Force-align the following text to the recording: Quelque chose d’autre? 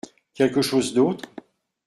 Quelque 0.33 0.63
chose 0.63 0.95
d’autre? 0.95 1.29